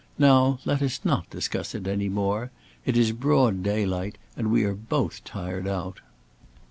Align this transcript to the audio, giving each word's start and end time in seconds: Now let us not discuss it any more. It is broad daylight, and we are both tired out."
Now 0.17 0.57
let 0.65 0.81
us 0.81 0.99
not 1.05 1.29
discuss 1.29 1.75
it 1.75 1.85
any 1.85 2.09
more. 2.09 2.49
It 2.87 2.97
is 2.97 3.11
broad 3.11 3.61
daylight, 3.61 4.17
and 4.35 4.49
we 4.51 4.63
are 4.63 4.73
both 4.73 5.23
tired 5.23 5.67
out." 5.67 5.99